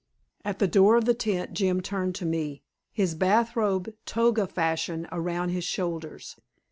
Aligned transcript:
At 0.43 0.57
the 0.57 0.67
door 0.67 0.95
of 0.97 1.05
the 1.05 1.13
tent 1.13 1.53
Jim 1.53 1.79
turned 1.79 2.15
to 2.15 2.25
me, 2.25 2.63
his 2.91 3.13
bathrobe 3.13 3.93
toga 4.07 4.47
fashion 4.47 5.07
around 5.11 5.49
his 5.49 5.63
shoulders. 5.63 6.35